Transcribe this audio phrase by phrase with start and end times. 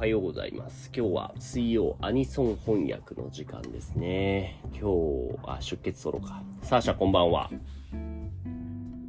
[0.00, 0.90] はようございます。
[0.96, 4.58] 今日は水曜アニソン翻訳の時間ですね。
[4.72, 6.42] 今日、あ、出血ソロか。
[6.62, 7.50] サーシャこんばんは。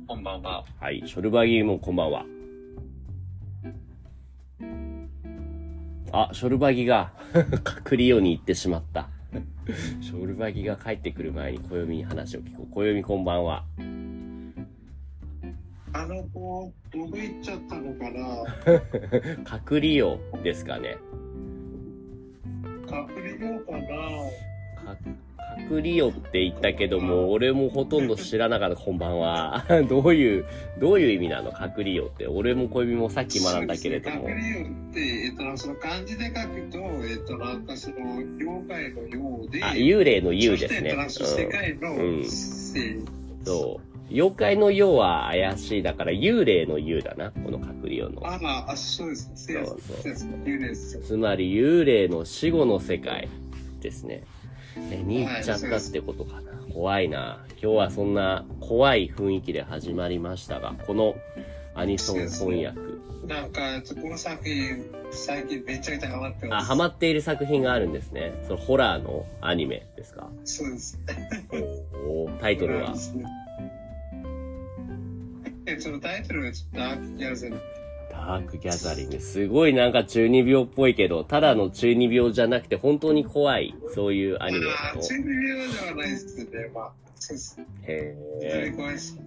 [0.06, 0.66] こんばんは。
[0.82, 2.26] はい、ショルバギーもこんばんは。
[6.12, 7.14] あ、ショルバギが
[7.64, 9.08] 隔離用に行ってしまった。
[10.04, 12.74] ショルバギが帰ってくる前に暦に話を聞こう。
[12.76, 13.64] 暦こんばんは。
[15.94, 19.44] あの子、どこ行っちゃったのかな？
[19.44, 20.98] 隔離用ですかね。
[22.88, 23.82] 隔離用かな？
[24.96, 24.98] か
[25.68, 29.66] 隔離よって言ったけども、俺もほとんど知らなかった、こんばんは。
[29.90, 30.46] どういう、
[30.80, 31.52] どういう意味なの？
[31.52, 32.26] 隔離よって。
[32.26, 34.30] 俺も小指もさっき学んだけれども隔。
[34.30, 40.92] 離用って、えっと、その漢字で書くと、えっと、なんかその、妖怪のようで、あ、幽霊の幽ですね。
[40.92, 42.26] うんせうん。
[43.44, 43.91] そう。
[44.12, 45.84] 妖怪のようは怪しい。
[45.84, 47.32] だから幽霊の幽だな。
[47.32, 48.26] この隔離よの。
[48.26, 49.32] ああ、あ、そうです。
[49.36, 49.78] そうそう
[50.44, 51.00] 幽霊です。
[51.00, 53.30] つまり幽霊の死後の世界
[53.80, 54.24] ですね。
[54.92, 56.52] え、に行っちゃったってことかな。
[56.74, 57.46] 怖いな。
[57.62, 61.16] 今日はそんな怖い雰囲気で始まりましたが、この
[61.76, 62.80] アニソン翻訳。
[63.28, 66.68] なんか、この作品、最近めちゃくちゃハマってまあ、す。
[66.68, 68.34] ハマっている作品があるんですね。
[68.48, 70.30] そのホラーのアニメですか？
[70.44, 71.00] そうです。
[72.08, 72.96] おータイトルは？
[75.66, 77.62] え、そのタイトルはちょっとダークギャザリング。
[78.12, 79.20] ダークギャザリング。
[79.20, 85.02] すごいなんか中二病っぽいけど、ただの中二病じゃなくて本当に怖い、そういうアニメああ、の。
[85.02, 86.46] チームビューではないですね。
[86.74, 87.60] まあ、そうです。
[87.84, 88.74] へえ。
[88.76, 89.20] 怖いです。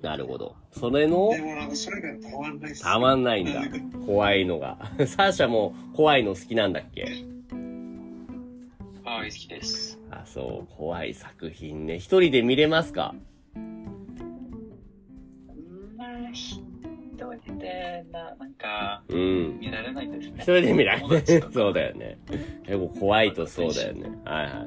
[0.00, 0.56] なるほど。
[0.72, 2.82] それので、もなんかそれがたまんないです。
[2.82, 3.62] たまんないんだ。
[4.06, 4.78] 怖いのが。
[5.06, 7.02] サーシャも怖いの好きなんだっけ？
[9.04, 9.98] はい、好きです。
[10.10, 11.96] あ、そう、怖い作品ね。
[11.98, 13.14] 一人で見れますか？
[17.62, 19.58] でな、なんか、うん。
[19.60, 20.34] 見られないですね。
[20.38, 22.18] 一人で見ない友達とか そうだよね。
[22.64, 24.10] 結構怖いとそうだよね。
[24.24, 24.66] はいはい。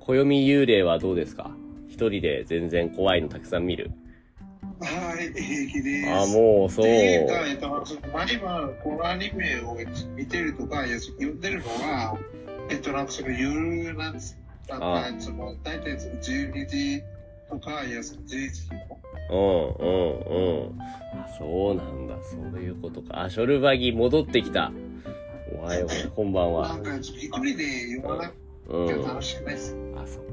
[0.00, 1.50] 暦幽霊はどうですか？
[1.88, 3.90] 一人で全然怖いのたくさん見る？
[4.80, 6.08] はい、平気です。
[6.10, 6.84] あ、もうそう。
[6.86, 6.90] で
[7.50, 7.68] えっと、
[8.12, 9.76] 前はこのアニメを
[10.16, 12.18] 見てるとか、いや読んでるのは、
[12.70, 14.38] えっと、なんかその夜なんです。
[14.68, 17.02] なんあか、その、大体その12時
[17.50, 18.99] とか、いや、その11時とか。
[19.30, 20.80] うんうんうん。
[20.80, 22.16] あ、そうなんだ。
[22.22, 23.22] そういうことか。
[23.22, 24.72] あ、ショルバギ戻ってきた。
[25.58, 26.10] おはよう。
[26.10, 26.76] こんばんなは。
[26.76, 28.32] んか、一人で読まな
[28.68, 28.86] うん。
[28.86, 29.76] きゃ楽しくないです。
[29.96, 30.24] あ、そう。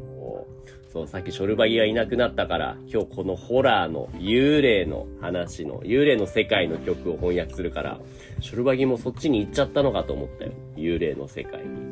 [0.92, 8.00] そう、さっきショルバギがいなくなったから、今日このホラーの幽霊の話の、幽霊の世界の曲を翻訳するから、
[8.40, 10.52] ショルバギもそっちに行っちゃったのかと思ったよ。
[10.76, 11.68] 幽霊の世界に。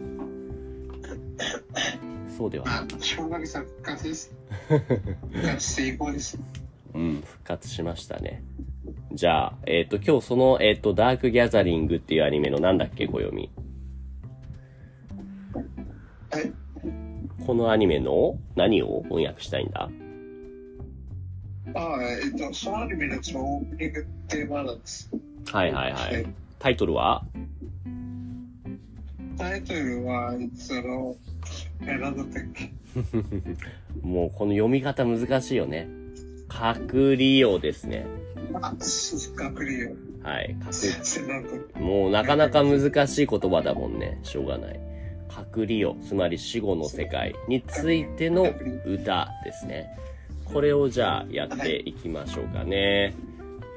[2.38, 4.34] そうではなまあ、小学生復活です。
[5.60, 6.40] 成功です。
[6.96, 8.42] うん、復活しましたね。
[9.12, 13.50] じゃあ、えっ、と、今日その、えっ、と、ダークギャザリングっていうアニメのなんだっけ、暦。
[16.32, 16.54] はい。
[17.46, 18.40] このアニメの？
[18.56, 19.04] 何を？
[19.04, 19.90] 翻訳したいんだ？
[21.76, 25.12] ああ、えっと、そのアニメのそのオープニングテーマなんです。
[25.52, 26.26] はいはいははいい。
[26.60, 27.26] タイトルは？
[29.38, 31.16] タイトルは、その、
[31.82, 32.72] え、なんだったっけ
[34.02, 35.90] もうこの読み方難しいよね。
[36.58, 38.06] 隔離用ですね。
[39.36, 39.92] 隔離よ。
[40.24, 40.56] はい。
[40.64, 41.50] 隔なんか、
[41.80, 44.20] もうなかなか難しい言葉だもんね。
[44.24, 44.80] しょうがない。
[45.28, 45.98] 隔離よ。
[46.02, 48.54] つまり死後の世界についての
[48.86, 49.90] 歌ですね。
[50.46, 53.14] これをじゃあやっていきましょうかね。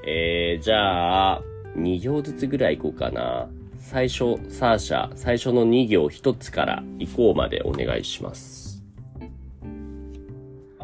[0.07, 1.43] えー、じゃあ、
[1.77, 3.49] 2行ずつぐらいいこうかな。
[3.81, 8.68] 最初、サーシャ、最初の2行1つから以降までお願いします。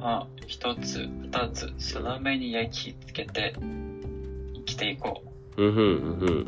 [0.07, 3.55] あ、一つ、二つ、スラメに焼き付けて、
[4.55, 5.23] 生きていこ
[5.57, 6.47] うんふん、うんふん。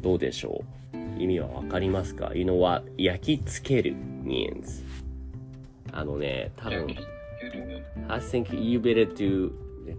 [0.00, 0.64] どうでしょ
[0.94, 2.90] う意味はわかりますか ?You know what?
[2.96, 4.82] 焼き付ける means.
[5.92, 6.86] あのね、多う。
[6.86, 6.96] 分、
[8.08, 9.52] I think you better to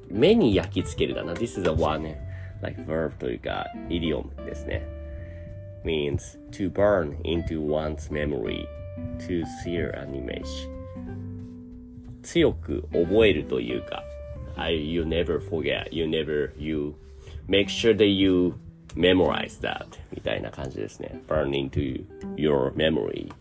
[0.09, 1.33] 目に焼き付けるだな。
[1.33, 2.15] This is a one
[2.61, 4.81] like verb というか idiom ですね。
[5.83, 8.65] means to burn into one's memory
[9.19, 10.45] to sear an image
[12.23, 14.03] 強く覚えるというか
[14.55, 16.95] I, you never forget, you never, you
[17.47, 18.55] make sure that you
[18.95, 21.21] memorize that みたいな感じですね。
[21.27, 23.33] burn into your memory っ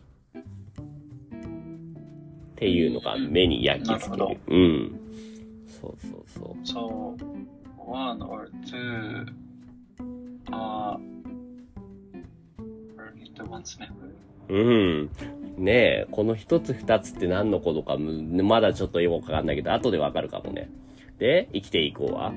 [2.56, 4.38] ていうのが目に焼き付けなる。
[4.47, 5.00] うん。
[5.81, 6.56] そうそうそう。
[6.62, 7.17] So,
[7.76, 9.26] one or two
[10.50, 10.99] are
[12.97, 14.15] burn into one's memory.
[14.50, 15.11] うん。
[15.56, 20.69] ねえ、この一つ二つって何のことかむ、まだちょっとよくわかんないけど、後でわかるかもね。
[21.19, 22.32] で、生きていこうは？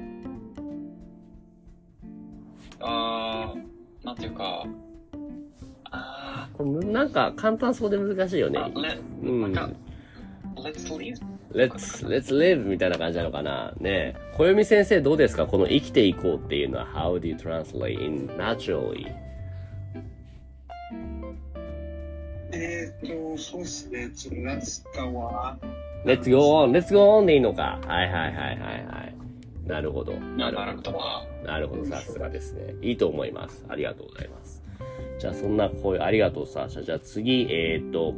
[2.80, 4.66] あー、なんていうか、
[6.60, 8.60] なんか簡単そうで難しいよね
[9.24, 9.54] うん。
[9.54, 9.78] let's
[10.98, 11.18] leave
[11.52, 13.74] Let's, let's live みたいな感じなのかな。
[13.80, 14.16] ねえ。
[14.38, 15.46] 小読先生どうですか？
[15.46, 19.08] この生きていこうっていうのは？How do you translate in naturally?
[22.64, 24.10] えっ、と、そうですね。
[24.16, 25.58] ちょっと、夏かは、
[26.06, 27.80] Let's go on, let's go on でいいのか。
[27.86, 29.16] はいはいはいはいはい。
[29.68, 30.14] なるほど。
[30.14, 30.94] なるほど。
[31.46, 32.76] なるほど、さすがですね。
[32.82, 33.66] いいと思います。
[33.68, 34.62] ありがとうございます。
[35.20, 36.84] じゃあ、そんな声、ありがとう、サーシャ。
[36.84, 38.14] じゃあ次、えっ、と、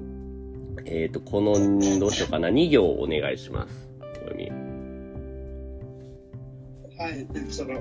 [0.85, 1.53] えっ、と、この、
[1.99, 2.49] どうしようかな。
[2.49, 3.89] 2行お願いします。
[3.99, 4.51] 小読み。
[6.97, 7.79] はい、でその、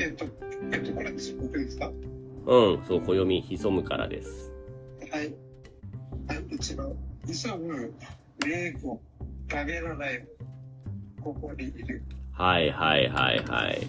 [0.00, 0.26] えっ、と、
[0.72, 1.34] えっ、と、これです。
[1.40, 1.90] 僕ですか？
[2.46, 4.45] うん、そう、小読み、潜むからです。
[5.16, 5.34] はい。
[6.28, 6.92] はい、一番。
[7.26, 7.94] 潜む、
[8.44, 8.72] 霊
[9.80, 10.26] のない、
[11.22, 12.02] ここにいる。
[12.32, 13.86] はいはいはいはい。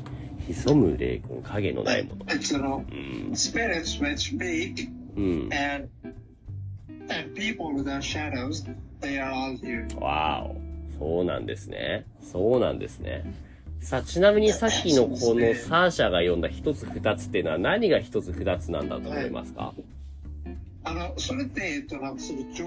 [0.48, 2.26] 潜む霊魂、影のないもの。
[2.26, 3.32] はいその、うん。
[3.34, 4.38] spirits which
[5.18, 5.50] うん。
[5.52, 5.90] and,
[7.10, 8.66] and people without shadows,
[9.02, 10.00] they are all here.
[10.00, 10.56] わーお。
[10.98, 12.06] そうなんですね。
[12.22, 13.26] そうなんですね。
[13.82, 19.74] さあ、ちなみにさっきのこのサーシャが読んだ一つ二つっていうのは何が一つ二つなんだと思いますか、
[20.88, 22.64] あの、それって、えっと、なんかその超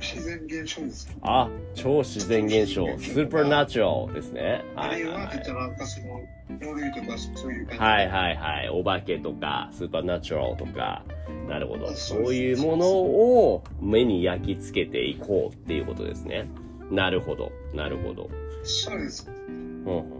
[0.00, 1.12] 自然現象ですか？
[1.22, 4.64] あ、超自然現象、スーパーナチュラルですね。
[4.76, 6.06] あはいはえっと、なんかその、
[6.48, 7.82] とかそういう感じ。
[7.82, 8.70] はいはいはい。
[8.70, 11.04] お化けとか、スーパーナチュラルとか、
[11.48, 11.88] なるほど。
[11.94, 16.48] そういうものを目に焼き付けていこうっていうことですね。
[16.90, 17.52] なるほど。
[17.74, 18.30] なるほど。
[18.64, 19.26] そうです。
[19.26, 20.10] ほんほんほん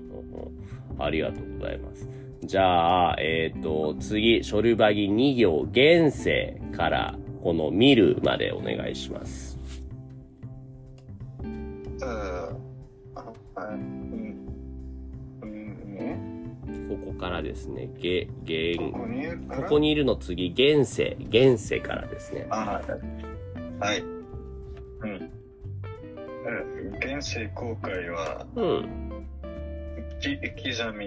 [0.96, 2.06] ほんありがとうございます。
[2.44, 9.58] じゃあ、えっ、と、次、ショルバギ2行、現世から、この見るまでお願いします。
[16.88, 18.92] ここからですね、げ、げん、
[19.48, 22.46] ここにいるの次、現世、現世からですね。
[22.50, 22.80] あ
[23.78, 24.00] はい。
[24.00, 25.30] うん。
[27.00, 29.07] え現世公開は、うん。
[30.20, 31.06] き刻み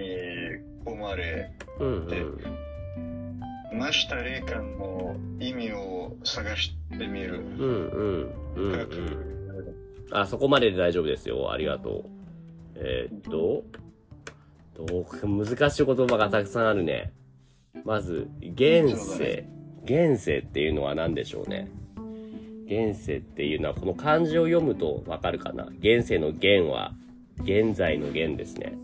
[0.84, 3.78] 込まれ、うん、でうん。
[3.78, 7.36] 真下霊感の意味を探してみる。
[7.36, 8.86] うん、うん、うん、う書ん。
[8.88, 9.42] く
[10.12, 11.50] あ、そこまでで大丈夫ですよ。
[11.50, 12.04] ありがとう。
[12.74, 13.64] えーっと、
[14.74, 17.12] どう難しい言葉がたくさんあるね。
[17.84, 19.46] まず、現世。
[19.84, 21.68] 現世っていうのは何でしょうね。
[22.66, 25.66] 現世っていうのは、この漢字を読むとわかるかな。
[25.80, 26.92] 現世の現は、
[27.42, 28.74] 現在の現ですね。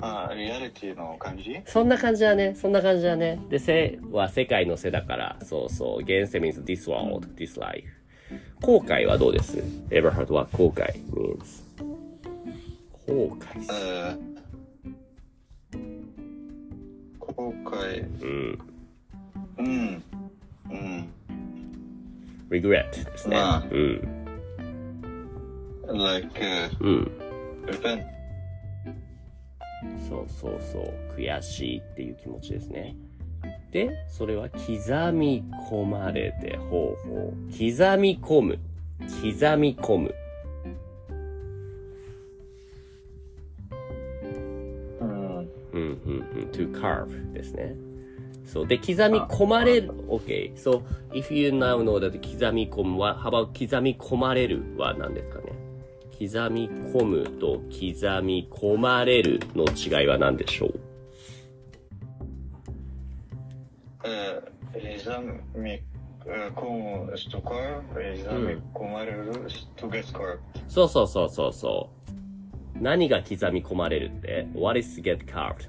[0.00, 2.54] あリアリティの感じそんな感じだね。
[2.54, 3.40] そんな感じだね。
[3.48, 6.02] で、世は世界の世だから、そうそう。
[6.02, 7.88] 現世 means this world, this life.
[8.60, 9.56] 後悔はどうです
[9.90, 11.62] ?ever heard what 後悔 means?
[13.06, 14.36] 後悔する。
[17.18, 18.00] 公開。
[18.00, 18.58] うん。
[19.58, 20.02] うん。
[20.70, 21.08] うん。
[22.50, 23.36] regret ですね。
[23.36, 24.26] まあうん。
[25.86, 27.10] like, uh, うん。
[27.66, 28.15] repent.
[30.08, 30.94] そうそうそう。
[31.18, 32.96] 悔しいっていう気持ちですね。
[33.70, 34.66] で、それは刻
[35.12, 37.50] み込まれて、ほうほう。
[37.50, 37.60] 刻
[37.98, 38.58] み込む。
[39.00, 40.14] 刻み込む。
[45.00, 45.08] うん。
[45.08, 45.98] うん、うん、
[46.34, 46.50] うん。
[46.52, 47.74] to carve ですね。
[48.46, 48.66] そう。
[48.66, 49.90] で、刻み込まれる。
[50.08, 50.54] OK.
[50.54, 55.45] So, if you now know that 刻み込むは、how about 刻み込まれるは何ですかね？
[56.18, 60.80] 刻み込むと刻み込まれるの違いは何でしょう
[64.04, 65.82] えー、exam me
[66.26, 69.32] uh, com to carve, exam me comareru
[69.76, 70.38] to get carved.
[70.68, 71.90] そうそうそうそうそ
[72.78, 72.80] う。
[72.80, 75.68] 何が刻み込まれるって ?What is get carved?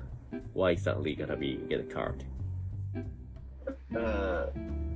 [0.53, 2.25] Why exactly gonna be get carved?
[3.93, 4.51] Uh,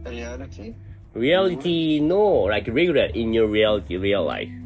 [0.06, 0.76] reality?
[1.16, 4.61] Reality の like regular in your reality, real life.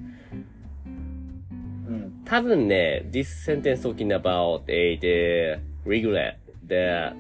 [2.25, 2.25] うん。
[2.25, 7.12] 多分ね、this sentence talking about a the regret the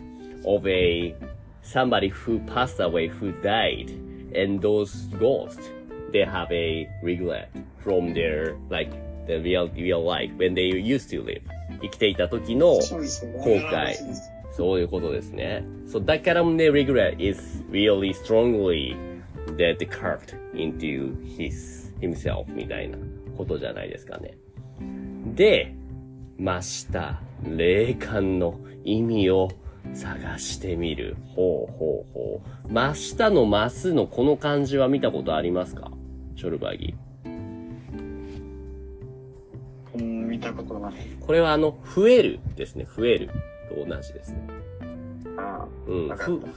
[0.44, 1.14] of a
[1.62, 3.90] somebody who passed away who died
[4.34, 5.70] and those ghosts
[6.12, 7.48] they have a regret
[7.82, 8.90] from their like
[9.26, 11.42] the real real life when they used to live
[11.82, 13.32] 生きていた時のそうですね。
[13.38, 13.94] 後悔
[14.52, 15.64] そういうことですね。
[15.86, 18.96] そう、だからね、regret is really strongly
[19.56, 22.98] that carved into his, himself みたいな
[23.36, 24.36] ことじゃないですかね。
[25.35, 25.75] で、
[26.37, 29.49] 真下、霊感の意味を
[29.93, 31.17] 探してみる。
[31.35, 32.73] ほうほうほう。
[32.73, 35.91] 真下のマスのこの漢字は見たことありますか？
[36.35, 36.95] ショルバーギ
[39.95, 40.93] うん、見たことない。
[41.19, 42.85] これはあの、増えるですね。
[42.85, 43.29] 増える
[43.69, 44.47] と同じですね。
[45.37, 46.07] あうん。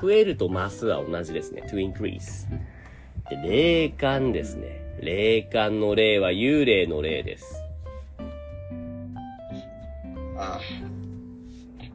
[0.00, 1.62] 増えると増すは同じですね。
[1.68, 2.49] to increase。
[3.28, 4.80] で、霊感ですね。
[5.00, 7.64] 霊感の霊は幽霊の霊です。
[10.57, 10.61] あ、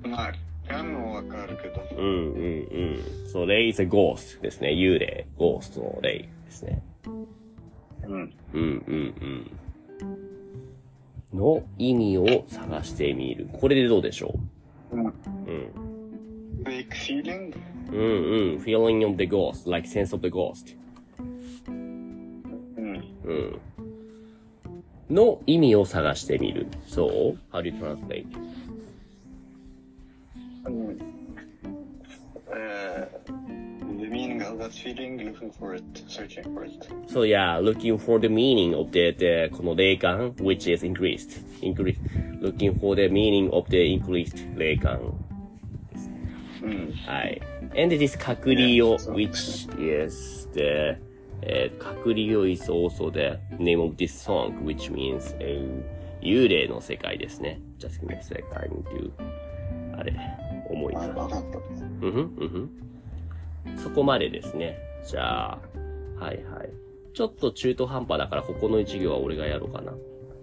[0.08, 0.34] まあ、
[0.68, 1.82] ガンもわかるけど。
[1.98, 2.42] うんうん
[3.24, 3.28] うん。
[3.28, 4.70] そう、霊 is a ghost ですね。
[4.70, 6.82] 幽霊、ゴーストの霊ですね。
[8.08, 8.34] うん。
[8.54, 9.14] うんうん
[11.34, 11.38] うん。
[11.38, 13.48] の意味を探してみる。
[13.54, 14.36] これでどうでしょ
[14.92, 14.98] う？
[14.98, 15.08] ん。
[15.08, 15.14] う
[15.48, 16.64] うん。
[16.64, 17.56] fake feeling?
[17.92, 18.06] うんう
[18.58, 18.64] ん。
[18.64, 20.78] feeling of the ghost, like sense of the ghost.
[21.68, 23.04] うん。
[23.24, 23.60] うん。
[25.11, 26.67] の意味を探してみる。
[26.87, 28.27] そう ?How do you translate?
[30.67, 30.99] うん。
[32.55, 33.49] えー
[33.99, 36.89] the meaning of that feeling, looking for it, searching for it.
[37.09, 41.41] So yeah, looking for the meaning of the, the この霊感 which is increased.
[41.63, 41.99] increased.
[42.41, 45.01] Looking for the meaning of the increased 霊感。
[46.63, 46.93] うん。
[47.07, 47.41] はい。
[47.77, 50.97] And this 隔離を Yeah, so- which is the
[51.46, 57.60] えー、隔離を is also the name of this song which means、えー幽霊の世界ですね。
[57.80, 58.44] Just give me a sec.
[58.58, 59.12] I need to
[60.00, 60.16] あれ、
[60.70, 61.14] 重いあ、な。
[61.14, 61.58] わかった。
[61.58, 63.78] うんふん、うんふん。
[63.78, 64.78] そこまでですね。
[65.06, 65.60] じゃあ、
[66.18, 66.70] はいはい。
[67.14, 69.94] ちょっと中途半端だから、ここの一行は俺がやろうかな。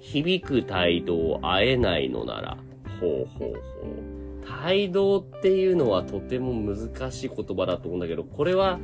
[0.01, 2.59] 響く態度会えないのなら、
[3.01, 4.47] ほうほうほう。
[4.47, 8.79] 態度っていうのはとても難しい言葉だと思うんだけど、これは、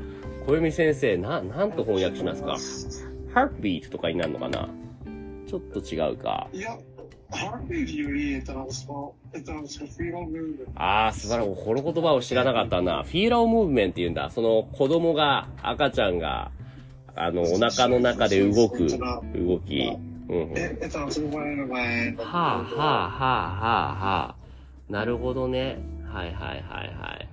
[0.46, 2.56] 小読先生、な、なんと翻訳しますか
[3.34, 4.68] ?heartbeat とかになるのかな？
[5.48, 6.48] ちょっと違うか。
[6.52, 6.80] いや、よ
[8.12, 11.64] り、えっと、その、えっと、そのフィーロムーブああ、素晴らしい。
[11.64, 13.02] この言葉を知らなかったな。
[13.02, 14.30] フィーラームーブメンって言うんだ。
[14.30, 16.52] その子供が、赤ちゃんが、
[17.16, 19.98] あの、お腹の中で動く動き。
[20.28, 22.14] うんうん、え、えっと、その前の前。
[22.14, 24.36] はあ、はあ、はあ、はあ、はあ。
[24.88, 25.78] なるほどね。
[26.06, 27.28] はいはいはいはい。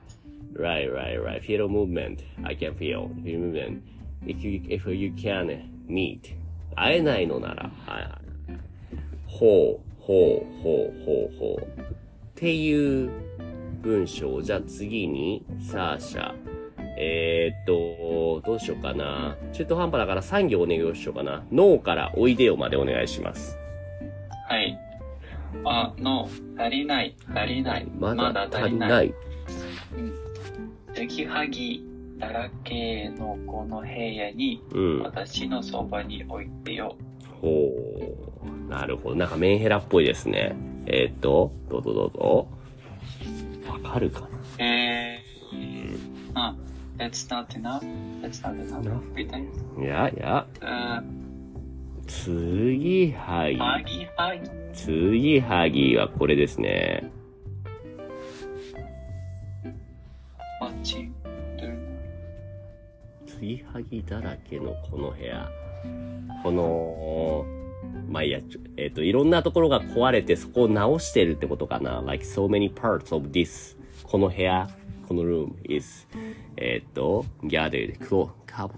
[0.55, 1.43] Right, right, right.
[1.43, 2.24] Feel movement.
[2.43, 3.10] I can feel.
[3.24, 3.83] Feel movement.
[4.25, 6.36] If you, if you can meet.
[6.75, 7.69] 会えないのなら。
[7.86, 8.24] はいはい。
[9.27, 11.62] ほう、ほう、ほう、ほう、ほう。
[11.62, 11.86] っ
[12.36, 13.10] ていう
[13.81, 14.41] 文章。
[14.41, 16.33] じゃあ次に、サーシャ。
[16.98, 19.36] えー、っと、どうしようかな。
[19.51, 21.43] 中途半端だから3行お願いしようかな。
[21.51, 23.57] 脳からおいでよまでお願いします。
[24.48, 24.77] はい。
[25.65, 27.88] あの、足りない、足りない。
[28.00, 28.79] まだ足りい。
[28.79, 29.13] ない。
[31.27, 31.86] はぎ
[32.17, 35.01] だらけのこの部屋に、うん。
[35.01, 36.95] 私のそばに置いてよ。
[37.41, 37.72] ほ
[38.67, 38.69] う。
[38.69, 39.15] なるほど。
[39.15, 40.55] なんかメンヘラっぽいですね。
[40.86, 42.48] えー、っと、どうぞどうぞ。
[43.67, 44.27] わかるかな？
[44.60, 45.98] えー、
[46.33, 46.55] あ、
[46.98, 47.79] that's not enough.
[48.22, 49.01] That's not enough.
[49.15, 50.45] みたいいやいや。
[50.62, 51.03] な。
[52.07, 53.57] 次はぎ。
[53.57, 54.50] はぎはぎ。
[54.74, 57.12] 次はぎはこれですね。
[63.44, 65.50] 次はぎだらけのこの部屋。
[66.44, 67.46] この、
[68.10, 68.40] まあいいや、
[68.78, 72.02] えっ、と、いろんなところが壊れてそこを直してるってことかな。
[72.06, 73.78] like so many parts of this.
[74.04, 74.70] この部屋、
[75.10, 76.08] この room is,
[76.56, 78.30] えっ、と、gathered, co-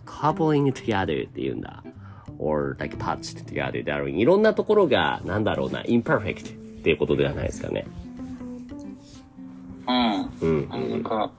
[0.06, 1.84] cobbling together って言うんだ。
[2.40, 3.84] or like patched together.
[3.84, 7.86] だろういろんなところが、なんだろうな、imperfect っていうことではないですかね。
[9.88, 10.26] うん。
[10.42, 11.32] うん、あのなんか、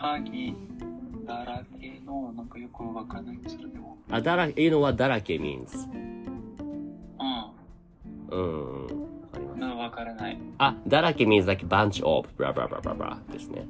[0.00, 0.54] 古いはぎ
[1.26, 3.70] だらけの、なんかよくわかんないんですけど、
[4.10, 5.66] あ、だら、いうのはだらけ means.
[8.30, 8.84] ううん。
[8.84, 8.88] わ
[9.30, 9.78] かりますん。
[9.78, 10.38] わからない。
[10.58, 13.66] あ、だらけ means like bunch of, blah blah blah blah blah ですね。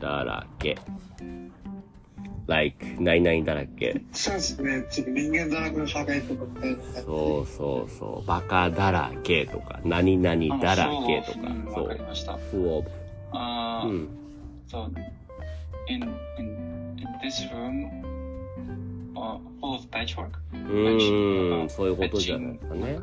[0.00, 0.76] だらけ。
[2.48, 4.02] like, 何々だらけ。
[4.12, 4.84] そうですね。
[4.90, 6.76] ちょっと人間だらけの社会とかって。
[7.04, 8.26] そうそうそう。
[8.26, 11.88] バカだらけとか、何々だらけとかうん、わそう。
[11.88, 12.32] かりました。
[12.32, 12.90] full of.
[13.30, 14.21] あー、うん。
[14.72, 14.92] そう。
[15.88, 16.02] in,
[16.38, 17.90] in, in this room,
[19.14, 20.38] uh, full of patchwork.
[20.52, 22.98] うーん、そういうことじゃないですかね。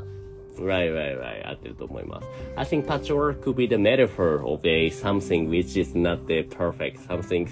[0.58, 1.48] Right, right, right.
[1.48, 2.28] 合ってると思います。
[2.56, 7.00] I think patchwork could be the metaphor of a something which is not the perfect.
[7.08, 7.48] Something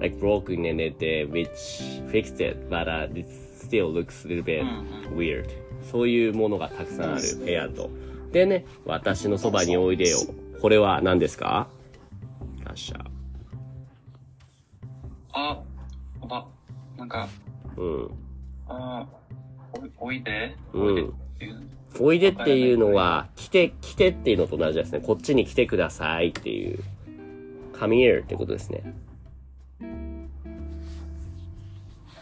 [0.00, 1.48] like broken and it uh, which
[2.12, 5.46] fixed it, but uh, it still looks a little bit うん weird.
[5.90, 7.90] そういうものがたくさんある部屋と。
[8.32, 10.18] でね、私のそばにおいでよ。
[10.60, 11.68] これは何ですか
[12.64, 13.19] よっしゃ。
[15.32, 15.62] あ、
[16.20, 16.46] おば、
[16.96, 17.28] なんか、
[17.76, 18.10] うん。
[18.68, 19.06] あ
[19.72, 21.62] おいおいで、うんおいでっていう。
[22.00, 25.00] おいでっていうのは、来て、来てっていうのと同じですね。
[25.00, 26.80] こっちに来てくださいっていう。
[27.72, 28.94] come here ってことですね。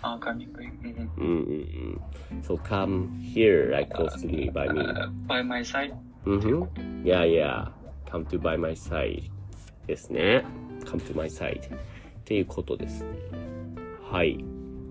[0.00, 0.68] あ、噛み食い。
[0.68, 2.00] うんうんうん
[2.32, 2.40] うん。
[2.42, 4.82] So come here, like close to me, by me.
[5.26, 5.92] by my side？
[6.24, 6.62] うんふん。
[7.02, 7.70] Yeah, yeah.
[8.06, 9.24] Come to by my side.
[9.86, 10.44] ですね。
[10.84, 11.62] Come to my side.
[12.28, 13.08] っていうことですね。
[14.12, 14.44] はい。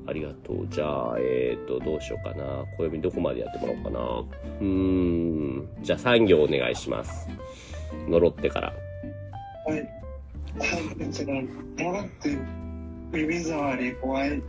[0.07, 0.67] ありがとう。
[0.71, 2.65] じゃあ、えっ、ー、と、どうしようかな。
[2.79, 3.99] 暦どこまでやってもらおうかな。
[4.59, 5.69] うーん。
[5.83, 7.29] じゃあ3行お願いします。
[8.07, 8.73] 呪ってから。
[9.67, 9.87] はい。
[11.77, 12.37] 呪って、
[13.11, 14.41] 耳障り、ホワイ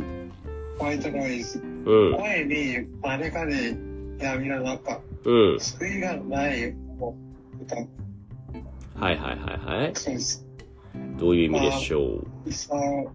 [0.78, 1.59] ホワイトノイズ。
[1.59, 2.16] うん。
[2.16, 3.76] 声に、誰かで
[4.18, 5.61] 闇の中、うん。
[5.61, 6.75] 救いがない
[7.61, 7.76] 歌。
[7.76, 7.87] はい
[8.95, 9.35] はいは
[9.76, 9.90] いはい。
[9.95, 10.48] そうです。
[11.18, 13.10] どういう意味でしょう So,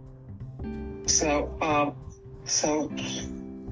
[1.06, 1.92] so, um,
[2.46, 2.90] so,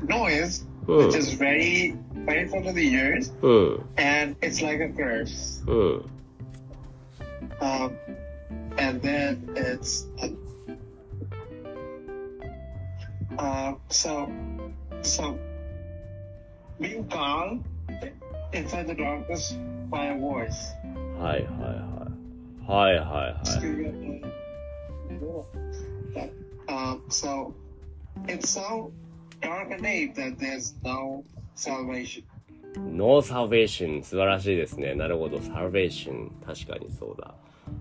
[0.06, 3.84] noise, うん which。is very painful to the ears, うん。
[3.96, 5.62] and it's like a curse.
[5.66, 6.04] うん。
[7.60, 7.90] Um,
[8.78, 10.06] and then it's,
[13.38, 14.28] uh, so,
[15.02, 15.36] so,
[16.78, 17.64] being calm
[18.52, 19.56] inside the darkness
[19.90, 20.74] by a voice.
[21.18, 21.99] はいはい
[22.71, 22.95] はい。
[22.95, 23.41] はいはいはい。
[26.67, 27.53] Um, so,
[28.27, 28.91] it's so
[29.41, 31.25] dark and deep that there's no
[31.55, 32.23] salvation.
[32.77, 34.95] No salvation 素晴らしいですね。
[34.95, 35.37] なるほど。
[35.39, 37.33] salvation 確かにそうだ。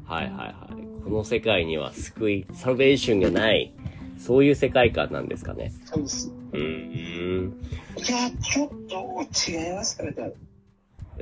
[0.06, 1.04] はいはいはい。
[1.04, 3.72] この世界には救い、salvation がない。
[4.18, 5.72] そういう世界観なんですかね。
[5.84, 6.32] そうです。
[6.52, 7.52] うーん。
[7.96, 10.32] いや、ちょっと違いますかね。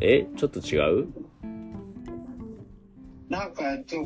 [0.01, 1.09] えちょっと違う？
[3.29, 3.97] なんか、えっと、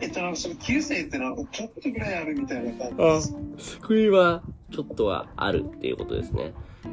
[0.00, 3.20] えっと、なんかその旧世ってなんかちょっとぐらいあるみたいな感じで
[3.58, 3.76] す。
[3.78, 4.42] 救いは
[4.72, 6.52] ちょっとはあるっていうことですね。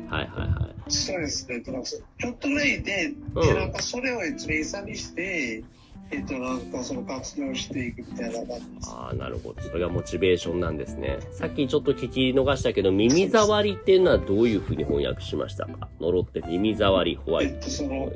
[0.10, 0.92] はいはいはい。
[0.92, 1.56] そうですね。
[1.56, 5.64] えっと、なんかそちょっとぐらいで、うんで、なんかそれをえっと、餌にして、
[6.12, 8.90] えっと、なんかその活動していくみたいな感じです。
[8.90, 9.62] ああ、なるほど。
[9.64, 11.18] それがモチベーションなんですね。
[11.32, 15.90] さっきちょっと聞き逃したけど、耳障りっていうのはどういうふうに翻訳しましたか？
[16.00, 17.54] 呪って耳障りホワイト。
[17.56, 18.12] えっと、その、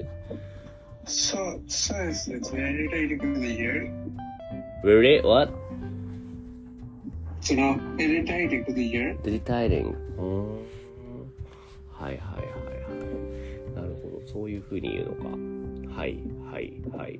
[1.08, 2.40] そう、そうですね。
[4.84, 5.22] very?
[5.24, 5.52] What?
[7.42, 9.18] その、related to the ear.
[9.22, 9.94] Detailing.
[10.18, 10.22] う？
[10.22, 10.48] ーん。
[11.94, 12.22] はいはいはいは
[13.72, 13.76] い。
[13.76, 14.28] なるほど。
[14.28, 16.00] そういうふうに言うのか。
[16.00, 16.20] はい
[16.52, 17.20] はいはい。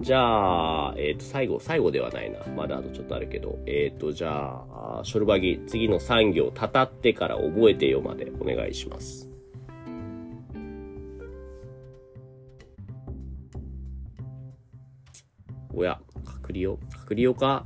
[0.00, 2.38] じゃあ、えっ、と、最後、最後ではないな。
[2.56, 3.58] まだあとちょっとあるけど。
[3.66, 9.28] えっ、と、じゃあ、ショルバギ、次の3行、たたってから覚えてよまでお願いします。
[15.78, 17.64] おや、隔離用隔離用か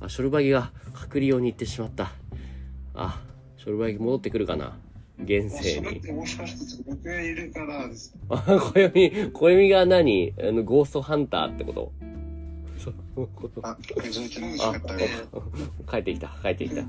[0.00, 2.12] あ、ショルバギが隔離用に行ってしまった。
[2.92, 3.22] あ、
[3.56, 4.76] ショルバギ戻ってくるかな
[5.18, 5.86] 現世に。
[5.86, 8.14] それってもしかして僕がいるからです。
[8.28, 8.92] あ、小読
[9.32, 10.34] 小読が何？
[10.38, 11.90] あの、ゴーストハンターってこと
[12.78, 13.76] そういうことあ。
[15.90, 16.82] 帰ってきた、帰ってきた。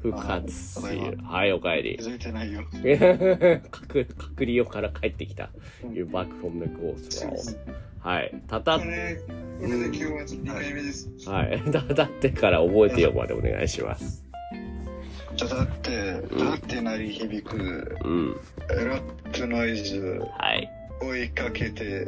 [0.00, 2.04] 復活はい、お帰り気。
[2.04, 2.62] づいてないよ。
[3.72, 5.50] 隔隔離用から帰ってきた。
[5.82, 7.58] You're back from the ghost world.
[8.06, 8.40] はい。
[8.46, 11.10] たたこ、れ、これで今日は2回目です。
[11.28, 11.60] はい。
[11.72, 14.24] たたってから覚えてよまでお願いします。
[15.36, 18.36] だって、だって鳴り響く、うん。
[18.68, 20.70] ラップノイズ、はい。
[21.02, 22.06] 追いかけて、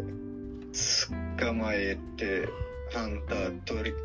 [1.41, 2.49] 捕まえて、
[2.93, 3.97] ハンター取り、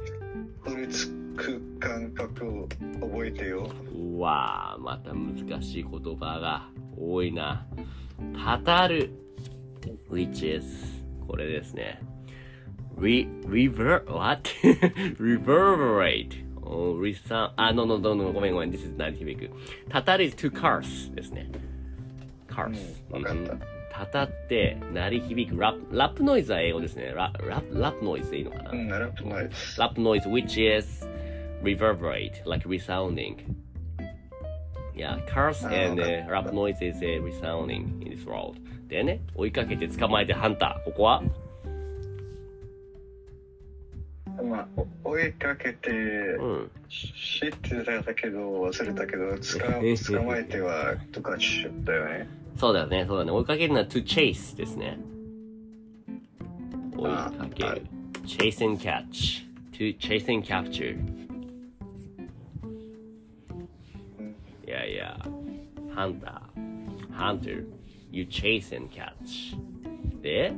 [0.65, 2.67] 取りつく感覚を
[3.01, 3.69] 覚えてよ。
[3.95, 7.67] うわー、また難しい言葉が多いな。
[8.43, 9.11] たたる。
[10.09, 11.02] which is
[11.33, 11.99] これですね。
[12.95, 14.43] re, rever, what?
[15.17, 16.45] reverberate.
[16.61, 18.69] Oh, resound, あ、no, no, no, no, ごめんごめん。
[18.69, 19.51] This is 鳴り響く。
[19.89, 21.49] たたる is to curse ですね。
[22.47, 23.01] curse.
[23.11, 23.59] たうん
[23.91, 25.59] たたって、鳴り響く。
[25.59, 27.11] ラップ、ラップノイズは英語ですね。
[27.15, 29.81] ララップ、ラップノイズでいいのかな、うん、ラップノイズ。
[29.81, 31.09] Lap noise, which is
[31.63, 33.37] reverberate, like resounding.
[34.95, 38.55] Yeah, ー and、uh, rap noise is、uh, resounding in this world.
[38.87, 40.83] でね、追いかけて捕まえてハンター。
[40.85, 41.23] ここは
[44.43, 44.67] まあ、
[45.03, 46.71] お追いかけて、うん。
[46.89, 52.27] 知ってたけど、忘れたけど、捕捕まえては、とかしだよね。
[52.57, 53.31] そうだよね、そうだね。
[53.31, 54.97] 追いかけるのは to chase ですね。
[56.95, 57.81] 追いかけある。
[58.25, 59.53] chase and catch.
[59.73, 60.95] to chase and capture.
[64.85, 65.17] いや、
[65.93, 67.65] ハンター、ハンター、
[68.11, 69.55] you chase and catch.
[70.21, 70.53] で、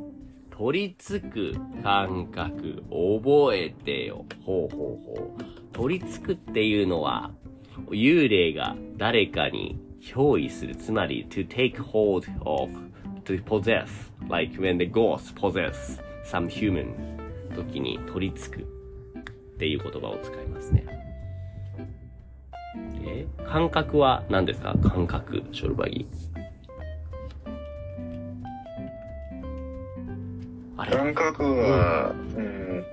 [0.49, 4.25] 取り付く感覚、覚えてよ。
[4.45, 5.43] ほうほうほう。
[5.73, 7.31] 取り付くっていうのは、
[7.89, 10.75] 幽霊が誰かに憑依する。
[10.75, 12.71] つまり、to take hold of,
[13.25, 13.87] to possess,
[14.29, 16.93] like when the ghost possess some human
[17.55, 21.04] 時に取り付くっていう言葉を使いますね。
[23.07, 24.75] えで、感覚は何ですか？
[24.83, 26.07] 感覚、ショルバギ。
[30.77, 30.91] あれ？
[30.91, 32.85] 感覚は、うん、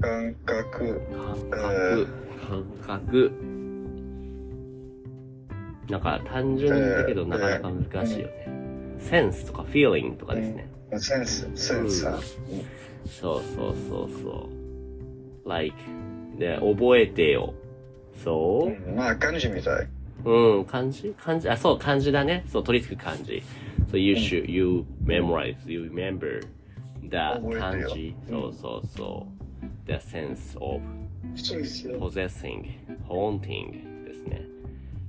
[0.00, 2.06] 感覚、感覚、
[2.48, 3.32] 感覚。
[5.88, 8.96] なんか単純だけどなかなか難しいよね。
[9.00, 10.70] センスとかフィーリングとかですね。
[10.98, 12.20] センス、センサー。
[13.06, 14.48] そうそうそうそ
[15.44, 15.48] う。
[15.48, 15.74] like,
[16.40, 17.52] で、覚えてよ。
[18.24, 18.90] そう？
[18.90, 19.88] うんまあ、漢字みたい。
[20.24, 22.44] うん、漢字漢字あ、そう、漢字だね。
[22.48, 23.42] そう、取り付く漢字。
[23.92, 26.40] So you should, you memorize, you remember
[27.02, 27.08] the
[27.58, 28.14] 漢字。
[28.28, 29.66] そうそうそう。
[29.86, 30.82] the sense of
[31.98, 32.70] possessing,
[33.08, 34.42] haunting ですね。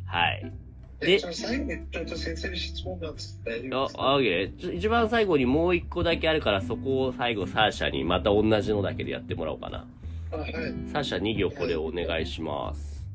[0.05, 0.51] はい。
[0.99, 3.41] でちょっと先生に質問なんです。
[3.45, 4.73] 大丈あ夫です、か？
[4.73, 9.87] 一番最後にもう一個だけあるから、そこを最後サーシャにまた同じのだけでやってもらおうかな。
[10.31, 10.51] あはい。
[10.91, 13.05] サーシャ2行これお願いします。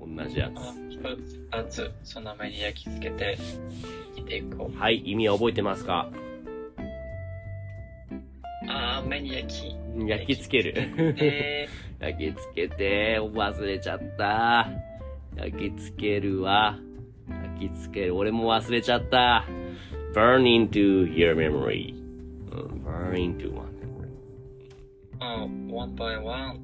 [0.00, 0.52] 同じやつ、
[1.50, 3.36] 二つ、その目に焼き付けて、
[4.16, 4.76] 生きていこつ。
[4.78, 6.08] はい、意味は覚えてますか？
[6.12, 6.16] う。
[8.70, 9.76] ああ、目に焼き。
[10.06, 11.14] 焼き付ける。
[11.14, 11.68] で、
[11.98, 14.68] 焼き付けて、忘れちゃった。
[15.36, 16.78] 焼き付けるわ。
[17.28, 18.16] 焼き付ける。
[18.16, 19.44] 俺も忘れちゃった。
[20.14, 21.94] burn into your memory.
[22.52, 24.08] うん、burn into my memory.
[25.20, 25.46] あ
[25.78, 26.58] one by one,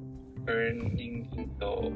[0.45, 1.91] burning into,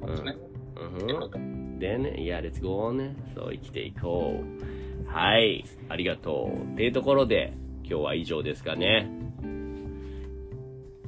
[0.00, 0.34] ますね。
[0.76, 1.38] うんってこと。
[1.38, 3.14] Then, yeah, let's go on.
[3.34, 5.08] そう、生きていこう。
[5.08, 5.64] はい。
[5.88, 6.72] ありがとう。
[6.72, 7.52] っていうところで、
[7.84, 9.10] 今日は以上ですかね。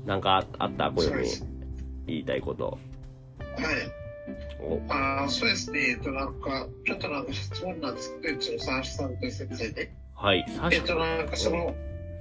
[0.05, 0.90] なんかああった？
[0.90, 1.29] こういうふうに
[2.07, 2.66] 言いたいこと。
[2.66, 2.79] はい。
[4.61, 5.81] おあそうですね。
[5.90, 9.96] えっと、なんか、ちょっとなんか質問なんですけど、そのサーシさんと先生ね。
[10.14, 10.44] はい。
[10.48, 11.74] サシえっと、なんかその、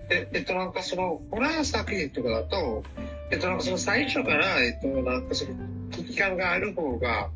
[0.10, 2.84] ええっと、なんかその、ホラー作品とかだと、
[3.34, 5.56] えっと、なんかその最初から、えっと、なんかその、
[5.91, 7.30] 危機感がある方が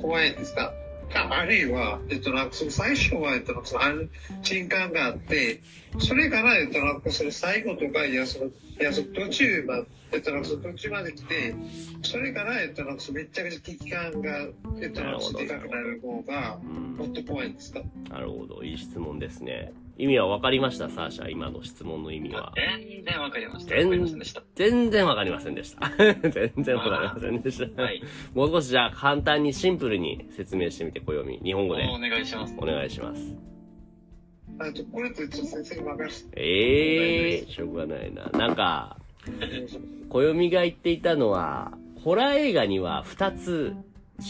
[0.00, 0.72] 怖いんですか？
[1.14, 4.10] ああるいは、えっと、なんかその最初は、えっと、なんかその安
[4.42, 5.62] 心感があって、
[5.98, 11.54] それから、えっと、なんかその最後とか、いや、その、いや、その途中まで、えっと、なんかその途中まで来て、
[12.02, 14.48] それから、えっと、なんかそのめっちゃめちゃ危機感が、
[14.82, 17.80] えっと、なんかでかくなる方が、うんもっと怖いんですか？
[18.10, 18.62] なるほど。
[18.62, 19.72] いい質問ですね。
[19.98, 21.28] 意味は分かりましたサーシャ。
[21.28, 22.52] 今の質問の意味は。
[22.54, 23.74] 全然わかりました。
[23.74, 24.42] 全わかりませんでした。
[24.54, 25.90] 全然分かりませんでした。
[26.30, 27.82] 全然分かりませんでした。
[27.82, 28.02] はい。
[28.32, 31.38] もう少しじゃあ簡単にシンプルに説明してみて、暦。
[31.42, 31.82] 日本語で。
[31.88, 32.54] お願いします。
[32.56, 33.36] お願いします。
[34.92, 36.40] これとちょっと先生に任せて。
[36.40, 38.26] ええー、しょうがないな。
[38.26, 38.98] なんか、
[40.08, 43.74] 暦が言っていたのは、ホラー映画には2つ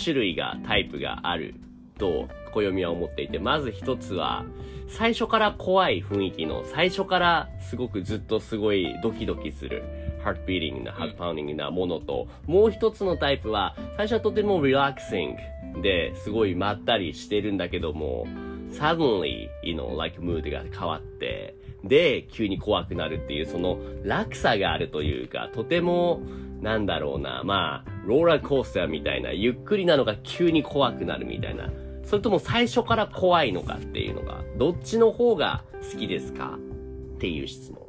[0.03, 1.55] 種類が、タイプがある
[1.99, 4.45] と、暦は思っていて、まず1つは、
[4.89, 9.83] 最初から怖い雰囲気の、最初からすごくずっとすごいドキドキする、
[10.23, 15.37] ハートビーティングな、ハートパウンディングなものと、もう一つのタイプは、最初はとてもリラックシン
[15.75, 18.27] グで、すごいまったりしてるんだけども、
[18.71, 26.21] suddenly, you know, like mood が変わって、で、急に怖くなるっていう、その落差があるというか、とても、
[26.61, 31.71] なんだろうな、まあ、ローラーコースターみたいな、ゆっくりなのが急に怖くなるみたいな、
[32.09, 37.83] それとも最初から怖いのかっていうのが、どっちの方が好きですかっていう質問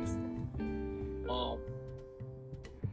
[0.00, 0.22] ですね。
[1.28, 1.56] あ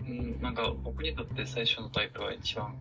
[0.01, 2.75] うん、なんか僕にとって最初のタイプが一番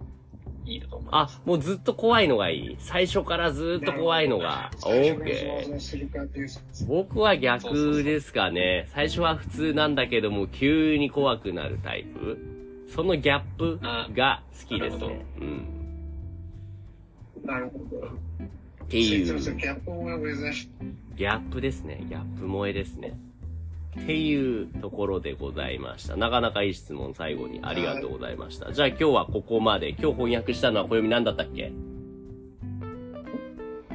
[0.64, 1.36] いいと思います。
[1.36, 2.76] あ、もうずっと怖いのがいい。
[2.80, 4.72] 最初からずっと怖いのが。
[4.84, 6.86] オーケー。
[6.88, 8.88] 僕は逆ですかね。
[8.92, 12.36] 最初は普通なんだけども、急に怖くなるタイプ。
[12.92, 13.78] そのギャップ
[14.12, 15.24] が好きですね。
[15.40, 15.81] うん。
[17.44, 18.06] なるほど。
[18.84, 20.68] っていう、ギャップを目指し
[21.16, 22.04] ギャップですね。
[22.08, 23.18] ギャップ萌えですね。
[24.00, 26.16] っていうところでございました。
[26.16, 28.72] なかなかいい質問最後にありがとうございました。
[28.72, 29.90] じゃあ今日はここまで。
[29.90, 31.72] 今日翻訳したのは暦なんだったっけ？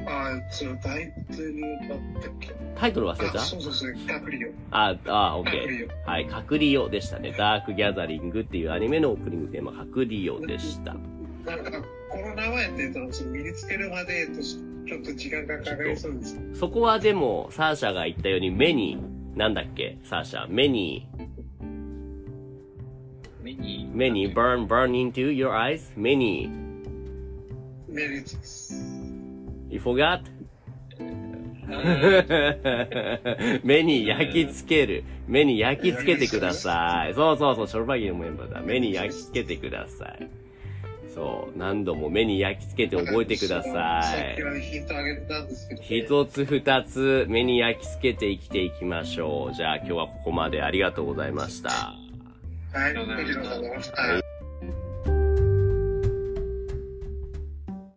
[0.06, 2.54] あ、そのタイトルだったっけ？
[2.76, 4.52] タイトル忘れあ、たそうそうそう、隔離よ。
[4.70, 5.88] あ、あ、オッケー。
[6.08, 7.34] はい、隔離よでしたね。
[7.36, 10.96] ダークギャザリングっていうアニメのオープニングテーマ、隔離よでした。
[12.58, 16.38] なんか、この名前ってその身につけるまで、とちょっと時間がかかりそうです。
[16.54, 18.98] そこはでも、サーシャが言ったように目に、
[19.36, 21.06] なんだっけ、サーシャ、目に、
[23.42, 25.92] 目に、目に burn, burn into your eyes?
[25.96, 26.50] 目に、
[27.88, 28.74] メリットです。
[29.70, 30.22] you forgot?
[33.62, 35.04] 目に焼き付ける。
[35.26, 37.14] 目に焼き付けてください。
[37.14, 38.62] そうそうそう、ショルバギーのメンバーだ。
[38.62, 40.47] 目に焼き付けてください。
[41.18, 44.36] そう、何度も目に焼き付けて覚えてください
[45.80, 49.54] 一つ二つ目に焼き付けて生きていきましょう。
[49.54, 51.70] じゃあ今日はここまでありがとうございました。
[51.70, 51.96] は
[52.74, 53.06] い、ありがとう
[53.42, 54.27] ございました。